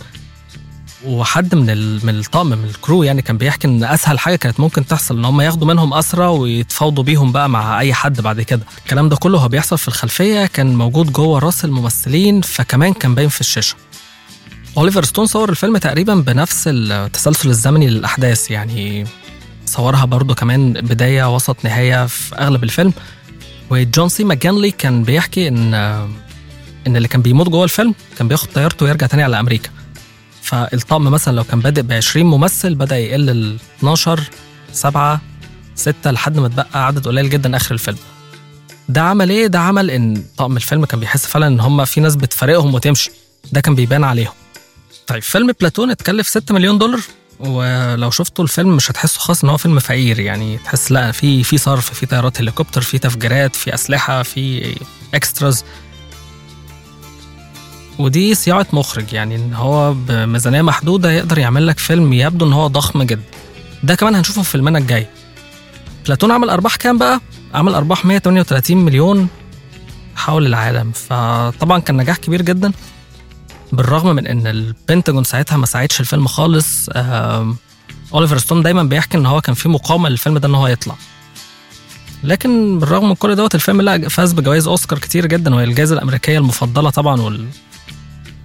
[1.03, 1.65] وحد من
[2.05, 5.25] من الطاقم من ال crew يعني كان بيحكي إن أسهل حاجة كانت ممكن تحصل إن
[5.25, 8.62] هم ياخدوا منهم اسرى ويتفاوضوا بيهم بقى مع أي حد بعد كده.
[8.77, 13.29] الكلام ده كله هو بيحصل في الخلفية كان موجود جوه راس الممثلين فكمان كان باين
[13.29, 13.75] في الشاشة.
[14.77, 19.05] أوليفر ستون صور الفيلم تقريبا بنفس التسلسل الزمني للأحداث يعني
[19.65, 22.93] صورها برضه كمان بداية وسط نهاية في أغلب الفيلم.
[23.69, 25.73] وجون سي ماكجينلي كان بيحكي ان
[26.88, 29.69] إن اللي كان بيموت جوه الفيلم كان بياخد طيارته ويرجع تاني على أمريكا.
[30.45, 34.23] فالطقم مثلا لو كان بادئ ب 20 ممثل بدأ يقل ل 12
[34.73, 35.21] 7
[35.75, 37.97] 6 لحد ما اتبقى عدد قليل جدا آخر الفيلم.
[38.89, 42.15] ده عمل إيه؟ ده عمل إن طقم الفيلم كان بيحس فعلا إن هم في ناس
[42.15, 43.12] بتفارقهم وتمشي.
[43.51, 44.34] ده كان بيبان عليهم.
[45.08, 46.99] طيب فيلم بلاتون اتكلف 6 مليون دولار
[47.39, 50.19] ولو شفتوا الفيلم مش هتحسوا خالص إن هو فيلم فقير.
[50.19, 54.75] يعني تحس لا في في صرف في طيارات هليكوبتر في تفجيرات في أسلحة في
[55.13, 55.63] extras
[57.99, 62.67] ودي صياعة مخرج يعني إن هو بميزانية محدودة يقدر يعمل لك فيلم يبدو إن هو
[62.67, 63.21] ضخم جدا.
[63.84, 65.08] ده كمان هنشوفه في فيلمنا الجاي.
[66.05, 67.19] بلاتون عمل أرباح كام بقى؟
[67.53, 69.27] عمل أرباح 138 مليون
[70.15, 70.91] حول العالم.
[70.91, 72.71] فطبعا كان نجاح كبير جدا
[73.71, 76.89] بالرغم من إن البنتاجون ساعتها ما ساعدش الفيلم خالص.
[78.13, 80.95] أوليفر ستون دايما بيحكي إن هو كان في مقاومة للفيلم ده إن هو يطلع.
[82.23, 86.38] لكن بالرغم من كل دوت الفيلم لا فاز بجوائز أوسكار كتير جدا وهي الجائزه الأمريكية
[86.38, 87.47] المفضلة طبعا.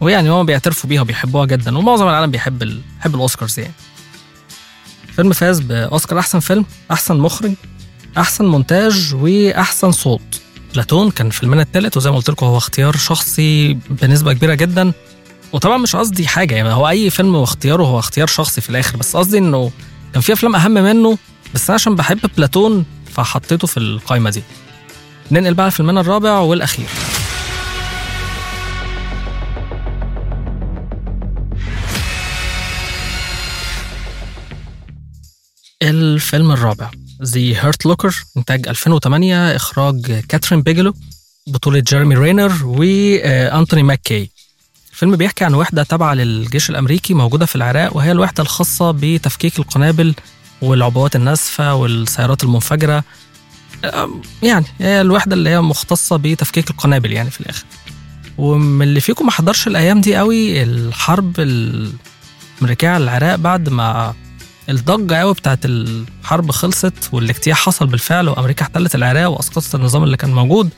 [0.00, 2.80] ويعني هم بيعترفوا بيها وبيحبوها جدا ومعظم العالم بيحب ال...
[2.96, 3.72] بيحب الأوسكارز يعني.
[5.08, 7.52] الفيلم فاز بأوسكار أحسن فيلم أحسن مخرج
[8.18, 10.40] أحسن مونتاج وأحسن صوت.
[10.74, 14.92] بلاتون كان فيلمنا الثالث وزي ما قلت لكم هو اختيار شخصي بنسبة كبيرة جدا.
[15.52, 19.16] وطبعا مش قصدي حاجة يعني هو أي فيلم واختياره هو اختيار شخصي في الآخر بس
[19.16, 19.70] قصدي إنه
[20.12, 21.18] كان في أفلام أهم منه
[21.54, 24.42] بس أنا عشان بحب بلاتون فحطيته في القائمه دي.
[25.30, 26.86] ننقل بقى لفيلمنا الرابع والأخير.
[35.82, 36.90] الفيلم الرابع
[37.24, 40.94] The Hurt Locker إنتاج 2008 إخراج كاترين بيجلو
[41.46, 44.30] بطولة جيرمي رينر وأنتوني ماككي.
[44.92, 50.14] الفيلم بيحكي عن وحدة تابعة للجيش الأمريكي موجودة في العراق وهي الوحدة الخاصة بتفكيك القنابل
[50.62, 53.04] والعبوات الناسفة والسيارات المنفجرة.
[54.42, 57.64] يعني هي الوحدة اللي هي مختصة بتفكيك القنابل يعني في الآخر.
[58.38, 64.14] ومن اللي فيكم ما حضرش الأيام دي قوي الحرب الأمريكية على العراق بعد ما
[64.70, 70.30] الضجة قوي بتاعت الحرب خلصت والاجتياح حصل بالفعل وأمريكا احتلت العراق وأسقطت النظام اللي كان
[70.34, 70.70] موجود.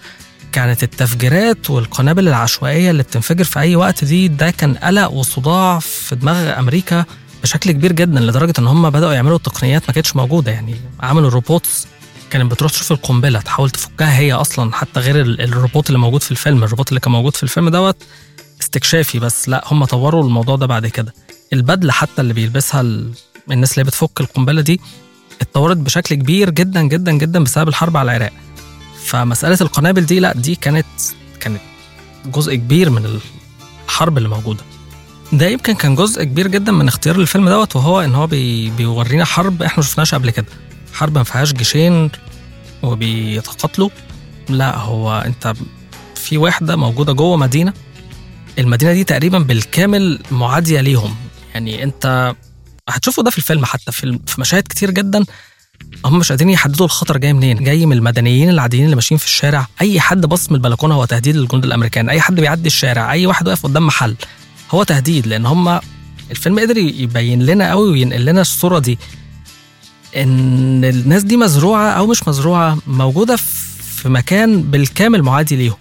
[0.53, 6.15] كانت التفجيرات والقنابل العشوائية اللي بتنفجر في أي وقت دي ده كان قلق وصداع في
[6.17, 7.05] دماغ أمريكا
[7.43, 10.53] بشكل كبير جدا لدرجة إن هم بدأوا يعملوا تقنيات ما كانتش موجودة.
[10.53, 11.87] يعني عملوا robots
[12.31, 16.31] كانت بتروح تشوف القنبلة تحاول تفكها هي أصلا حتى غير ال- الروبوت اللي موجود في
[16.31, 16.65] الفيلم.
[16.65, 17.97] الروبوت اللي كان موجود في الفيلم دوت
[18.61, 21.15] استكشافي بس لأ هم طوروا الموضوع ده بعد كده.
[21.53, 22.85] البدلة حتى اللي بيلبسها
[23.51, 24.81] الناس اللي بتفك القنبلة دي
[25.41, 28.33] اتطورت بشكل كبير جدا جدا جدا بسبب الحرب على العراق.
[29.05, 30.87] فمسألة القنابل دي لا دي كانت
[31.41, 31.61] كانت
[32.27, 33.21] جزء كبير من
[33.87, 34.65] الحرب اللي موجودة.
[35.33, 39.25] ده يمكن كان جزء كبير جدا من اختيار الفيلم دوت وهو إن هو بي بيورينا
[39.25, 40.47] حرب إحنا ما شفناش قبل كده.
[40.93, 42.11] حرب ما فيهاش جيشين
[42.83, 43.89] وبيتقاتلوا.
[44.49, 45.55] لا هو أنت
[46.15, 47.73] في وحدة موجودة جوه مدينة.
[48.59, 51.15] المدينة دي تقريبا بالكامل معادية ليهم.
[51.55, 52.35] يعني أنت
[52.89, 55.25] هتشوفوا ده في الفيلم حتى في في مشاهد كتير جدا
[56.05, 57.65] هم مش قادرين يحددوا الخطر جاي منين.
[57.65, 61.37] جاي من المدنيين العاديين اللي ماشيين في الشارع أي حد باص من البلكونة هو تهديد
[61.37, 62.09] للجنود الأمريكان.
[62.09, 64.17] أي حد بيعدي الشارع أي واحد واقف قدام محل
[64.71, 65.81] هو تهديد لأن هم
[66.31, 68.99] الفيلم قدر يبين لنا قوي وينقل لنا الصورة دي
[70.17, 73.37] إن الناس دي مزروعة أو مش مزروعة موجودة
[73.97, 75.77] في مكان بالكامل معادي ليهم.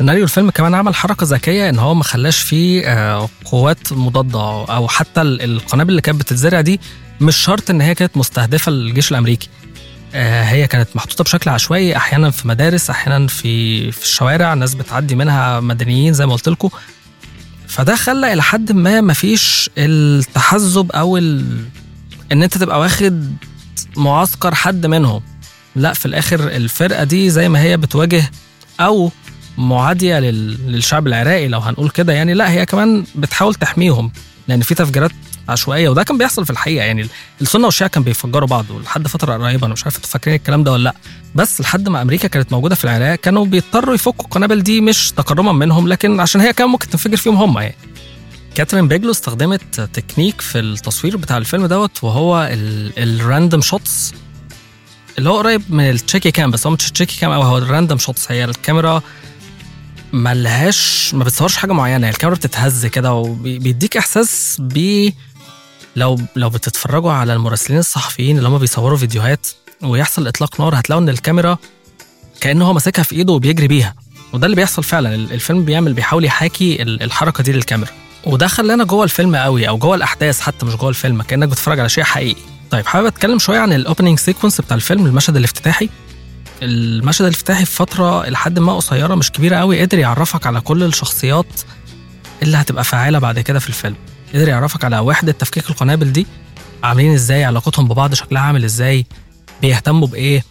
[0.00, 4.40] سيناريو الفيلم كمان عمل حركة ذكية إن هو ما خلاش فيه آه، قوات مضادة
[4.74, 6.80] أو حتى ال- القنابل اللي كانت بتتزرع دي
[7.20, 9.48] مش شرط إن هي كانت مستهدفة للجيش الأمريكي.
[10.14, 15.14] آه، هي كانت محطوطة بشكل عشوائي أحيانا في مدارس أحيانا في في الشوارع ناس بتعدي
[15.14, 16.68] منها مدنيين زي ما قلت لكم.
[17.68, 21.64] فده خلى إلى حد ما مفيش التحزب أو ال...
[22.32, 23.36] إن أنت تبقى واخد
[23.96, 25.22] معسكر حد منهم.
[25.76, 28.30] لا في الآخر الفرقة دي زي ما هي بتواجه
[28.80, 29.10] أو
[29.60, 32.34] معادية لل- للشعب العراقي لو هنقول كده يعني.
[32.34, 34.12] لا هي كمان بتحاول تحميهم
[34.48, 35.10] لأن في تفجيرات
[35.48, 36.84] عشوائية وده كان بيحصل في الحقيقة.
[36.84, 37.08] يعني
[37.40, 40.72] السنة والشيعة كانوا بيفجروا بعض ولحد فترة قريبة أنا مش عارف أنتوا فاكرين الكلام ده
[40.72, 40.94] ولا لا.
[41.34, 45.52] بس لحد ما أمريكا كانت موجودة في العراق كانوا بيضطروا يفكوا القنابل دي مش تكرما
[45.52, 47.74] منهم لكن عشان هي كان ممكن تنفجر فيهم هم يعني.
[48.54, 52.48] كاترين بيجلو استخدمت تكنيك في التصوير بتاع الفيلم دوت وهو
[52.98, 54.12] ال random shots
[55.18, 57.64] اللي هو قريب من ال shaky cam بس هو مش ال shaky cam هو ال
[57.64, 59.02] random shots هي الكاميرا
[60.12, 65.08] ملهاش ما بتصورش حاجة معينة هي الكاميرا بتتهز كده وبيديك إحساس ب
[65.96, 69.46] لو لو بتتفرجوا على المراسلين الصحفيين اللي هم بيصوروا فيديوهات
[69.82, 71.58] ويحصل إطلاق نار هتلاقوا إن الكاميرا
[72.40, 73.94] كأنه هو ماسكها في إيده وبيجري بيها.
[74.32, 77.90] وده اللي بيحصل فعلا ال- الفيلم بيعمل بيحاول يحاكي ال- الحركة دي للكاميرا.
[78.26, 81.88] وده خلانا جوه الفيلم قوي أو جوه الأحداث حتى مش جوه الفيلم كأنك بتتفرج على
[81.88, 82.40] شيء حقيقي.
[82.70, 85.88] طيب حابب أتكلم شوية عن ال opening sequence بتاع الفيلم المشهد الافتتاحي؟
[86.62, 91.60] المشهد الافتتاحي في فترة لحد ما قصيرة مش كبيرة قوي قدر يعرفك على كل الشخصيات
[92.42, 93.96] اللي هتبقى فاعلة بعد كده في الفيلم.
[94.34, 96.26] قدر يعرفك على وحده تفكيك القنابل دي
[96.82, 99.06] عاملين إزاي علاقتهم ببعض شكلها عامل إزاي
[99.62, 100.44] بيهتموا بإيه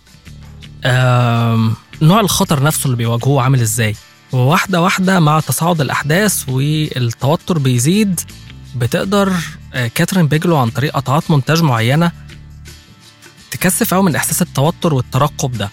[2.02, 3.96] نوع الخطر نفسه اللي بيواجهوه عامل إزاي.
[4.32, 8.20] وواحدة واحدة مع تصاعد الأحداث والتوتر بيزيد
[8.76, 9.34] بتقدر
[9.74, 12.12] آه، كاترين بيجلو عن طريق قطعات مونتاج معينة
[13.52, 15.70] تكثف قوي من إحساس التوتر والترقب ده.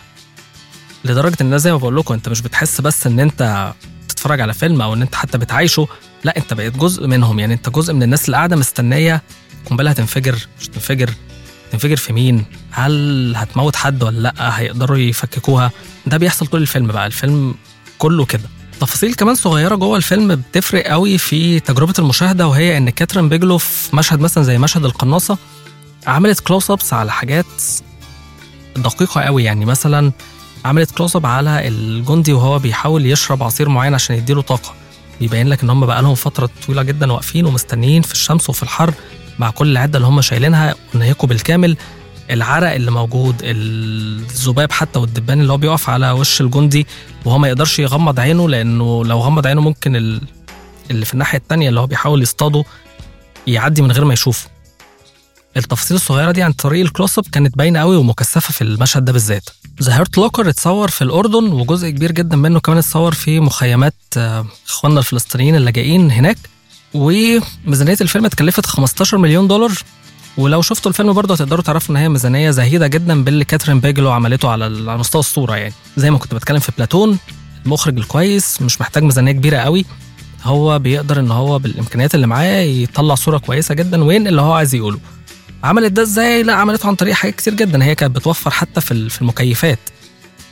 [1.05, 3.73] لدرجة إن زي ما بقول لكم أنت مش بتحس بس إن أنت
[4.05, 5.89] بتتفرج على فيلم أو إن أنت حتى بتعايشه
[6.25, 7.39] لأ أنت بقيت جزء منهم.
[7.39, 9.23] يعني أنت جزء من الناس اللي قاعدة مستنية
[9.71, 11.11] قنبلة هتنفجر مش تنفجر
[11.73, 15.71] تنفجر في مين؟ هل هتموت حد ولا لأ؟ هيقدروا يفككوها؟
[16.07, 17.07] ده بيحصل طول الفيلم بقى.
[17.07, 17.55] الفيلم
[17.99, 18.43] كله كده.
[18.81, 23.97] تفاصيل كمان صغيرة جوه الفيلم بتفرق قوي في تجربة المشاهدة وهي إن كاترين بيجلو في
[23.97, 25.39] مشهد مثلا زي مشهد القناصة
[26.07, 27.47] عملت close ups على حاجات
[28.77, 29.45] دقيقة قوي.
[29.45, 30.13] يعني مثلا
[30.65, 34.75] عملت close up على الجندي وهو بيحاول يشرب عصير معين عشان يديله طاقة.
[35.21, 38.95] بيبين لك إن هم بقى لهم فترة طويلة جدا واقفين ومستنيين في الشمس وفي الحر
[39.39, 41.77] مع كل العدة اللي هم شايلينها ونهيكوا بالكامل
[42.31, 46.87] العرق اللي موجود الذباب حتى والدبان اللي هو بيقف على وش الجندي
[47.25, 50.21] وهو ما يقدرش يغمض عينه لأنه لو غمض عينه ممكن ال-
[50.91, 52.65] اللي في الناحية التانية اللي هو بيحاول يصطاده
[53.47, 54.49] يعدي من غير ما يشوفه.
[55.57, 59.13] التفاصيل الصغيرة دي عن طريق ال close up كانت باينة قوي ومكثفة في المشهد ده
[59.13, 59.49] بالذات.
[59.83, 64.99] The Locker اتصور في الأردن وجزء كبير جدا منه كمان اتصور في مخيمات آه، إخواننا
[65.01, 66.39] الفلسطينيين اللاجئين هناك.
[66.95, 69.73] وميزانية الفيلم اتكلفت 15 مليون دولار.
[70.37, 74.49] ولو شفتوا الفيلم برضه هتقدروا تعرفوا إن هي ميزانية زهيدة جدا باللي كاترين بيجلو عملته
[74.49, 75.75] على على مستوى الصورة يعني.
[75.97, 77.19] زي ما كنت بتكلم في بلاتون
[77.67, 79.85] المخرج الكويس مش محتاج ميزانية كبيرة قوي.
[80.45, 84.05] هو بيقدر إن هو بالإمكانيات اللي معاه يطلع صورة كويسة جدا.
[84.05, 84.99] وإن اللي هو عايز يقوله؟
[85.67, 87.85] عملت ده إزاي؟ لا عملته عن طريق حاجات كتير جدا.
[87.85, 89.79] هي كانت بتوفر حتى في في المكيفات.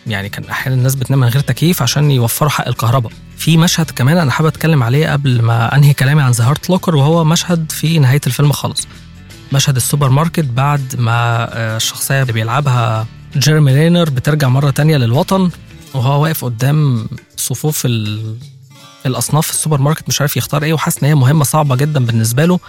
[0.07, 3.13] يعني كان أحيانا الناس بتنام من غير تكييف عشان يوفروا حق الكهرباء.
[3.37, 6.97] في مشهد كمان أنا حابب أتكلم عليه قبل ما أنهي كلامي عن The Hurt Locker
[6.97, 8.87] وهو مشهد في نهاية الفيلم خالص.
[9.53, 15.51] مشهد السوبر ماركت بعد ما آه، الشخصية اللي بيلعبها جيرمي رينر بترجع مرة تانية للوطن
[15.95, 18.37] وهو واقف قدام صفوف ال...
[19.07, 22.45] الأصناف في السوبر ماركت مش عارف يختار إيه وحاسس إن هي مهمة صعبة جدا بالنسبة
[22.45, 22.61] له.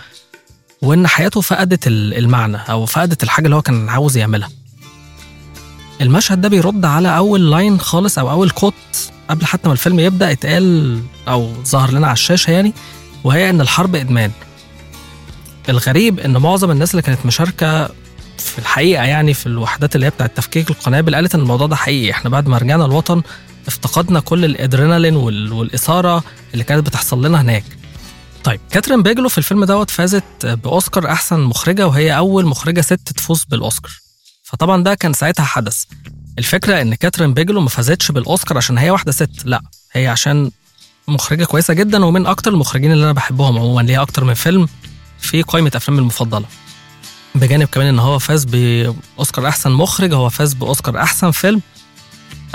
[0.81, 4.49] وإن حياته فقدت ال- المعنى أو فقدت الحاجة اللي هو كان عاوز يعملها.
[6.01, 8.73] المشهد ده بيرد على أول line خالص أو أول quote
[9.29, 12.73] قبل حتى ما الفيلم يبدأ اتقال أو ظهر لنا على الشاشة يعني
[13.23, 14.31] وهي إن الحرب إدمان.
[15.69, 17.85] الغريب إن معظم الناس اللي كانت مشاركة
[18.38, 22.11] في الحقيقة يعني في الوحدات اللي هي بتاعت تفكيك القنابل قالت إن الموضوع ده حقيقي.
[22.11, 23.21] إحنا بعد ما رجعنا الوطن
[23.67, 27.63] افتقدنا كل الأدرينالين وال- والإثارة اللي كانت بتحصل لنا هناك.
[28.45, 33.43] طيب كاترين بيجلو في الفيلم دوت فازت بأوسكار أحسن مخرجة وهي أول مخرجة ست تفوز
[33.43, 33.91] بالأوسكار.
[34.43, 35.84] فطبعا ده كان ساعتها حدث.
[36.39, 39.62] الفكرة إن كاترين بيجلو ما فازتش بالأوسكار عشان هي واحدة ست لا
[39.93, 40.51] هي عشان
[41.08, 44.67] مخرجة كويسة جدا ومن أكتر المخرجين اللي أنا بحبهم عموما ليها أكتر من فيلم
[45.19, 46.45] في قائمة افلامي المفضلة.
[47.36, 51.61] بجانب كمان إن هو فاز بأوسكار أحسن مخرج هو فاز بأوسكار أحسن فيلم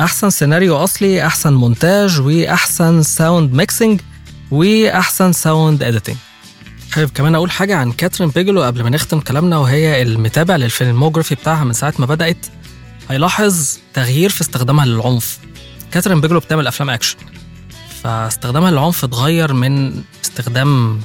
[0.01, 4.01] أحسن سيناريو أصلي أحسن مونتاج وأحسن sound mixing
[4.51, 6.16] وأحسن sound editing
[6.93, 11.35] حابب كمان أقول حاجة عن كاترين بيجلو قبل ما نختم كلامنا وهي المتابع لل filmography
[11.35, 12.47] بتاعها من ساعة ما بدأت.
[13.11, 15.39] هيلاحظ تغيير في استخدامها للعنف.
[15.93, 17.17] كاترين بيجلو بتعمل أفلام اكشن
[18.03, 21.01] فاستخدامها للعنف اتغير من استخدام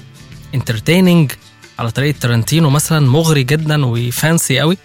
[0.56, 1.32] entertaining
[1.80, 4.78] على طريقة تارانتينو مثلا مغري جدا و fancy قوي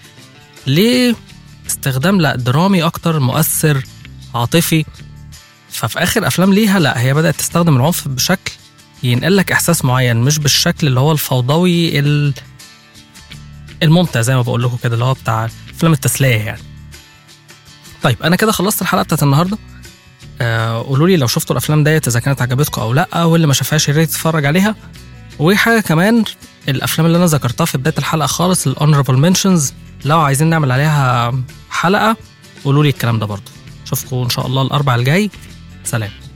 [0.67, 3.85] لاستخدام لا درامي أكتر مؤثر
[4.35, 4.85] عاطفي.
[5.73, 8.53] ففي آخر أفلام ليها لا هي بدأت تستخدم العنف بشكل
[9.03, 12.35] ينقل لك إحساس معين مش بالشكل اللي هو الفوضوي ال-
[13.83, 16.63] الممتع زي ما بقول لكم كده اللي هو بتاع افلام التسلية يعني.
[18.03, 19.59] طيب أنا كده خلصت الحلقة بتاعت النهارده.
[20.41, 23.89] آه قولوا لي لو شفتوا الأفلام ديت إذا كانت عجبتكم أو لأ واللي ما شافهاش
[23.89, 24.75] يا ريت يتفرج عليها.
[25.39, 26.25] وحاجة كمان
[26.69, 29.73] الأفلام اللي أنا ذكرتها في بداية الحلقة خالص ال honorable mentions
[30.05, 31.33] لو عايزين نعمل عليها
[31.71, 32.17] حلقة
[32.65, 33.51] قولوا لي الكلام ده برضه.
[33.87, 35.31] اشوفكم إن شاء الله الأربع الجاي.
[35.85, 36.30] سلام.